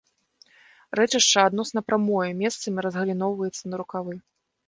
Рэчышча 0.99 1.43
адносна 1.49 1.83
прамое, 1.89 2.31
месцамі 2.41 2.79
разгаліноўваецца 2.87 3.63
на 3.73 3.83
рукавы. 3.83 4.13